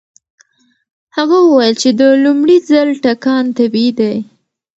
[1.15, 4.15] هغه وویل چې د لومړي ځل ټکان طبيعي دی.